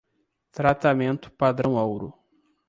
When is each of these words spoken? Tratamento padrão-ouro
Tratamento 0.49 1.29
padrão-ouro 1.29 2.11